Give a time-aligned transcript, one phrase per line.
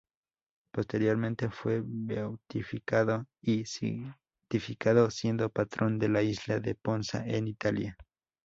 [0.71, 7.95] Posteriormente fue beatificado y santificado, siendo patrón de la isla de Ponza, en Italia.